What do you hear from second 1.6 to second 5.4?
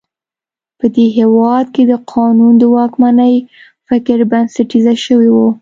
کې د قانون د واکمنۍ فکر بنسټیزه شوی و.